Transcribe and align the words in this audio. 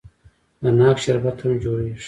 د 0.63 0.63
ناک 0.79 0.97
شربت 1.03 1.37
هم 1.41 1.53
جوړیږي. 1.63 1.99